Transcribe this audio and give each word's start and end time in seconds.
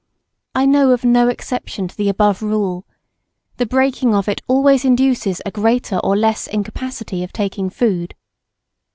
I 0.55 0.65
know 0.65 0.93
of 0.93 1.05
no 1.05 1.27
exception 1.27 1.87
to 1.87 1.95
the 1.95 2.09
above 2.09 2.41
rule. 2.41 2.87
The 3.57 3.67
breaking 3.67 4.15
of 4.15 4.27
it 4.27 4.41
always 4.47 4.83
induces 4.83 5.43
a 5.45 5.51
greater 5.51 5.99
or 5.99 6.17
less 6.17 6.47
incapacity 6.47 7.23
of 7.23 7.31
taking 7.31 7.69
food. 7.69 8.15